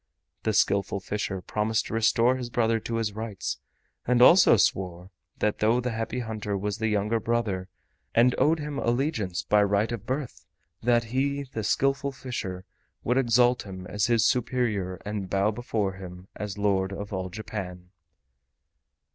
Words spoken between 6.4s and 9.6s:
was the younger brother and owed him allegiance